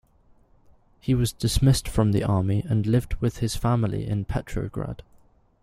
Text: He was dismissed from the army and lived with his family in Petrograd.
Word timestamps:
He 0.99 1.13
was 1.13 1.31
dismissed 1.31 1.87
from 1.87 2.11
the 2.11 2.23
army 2.23 2.63
and 2.67 2.87
lived 2.87 3.13
with 3.21 3.37
his 3.37 3.55
family 3.55 4.07
in 4.07 4.25
Petrograd. 4.25 5.03